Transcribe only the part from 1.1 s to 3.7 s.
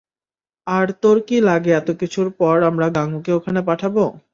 কি লাগে এতোকিছুর পর আমরা গাঙুকে ওখানে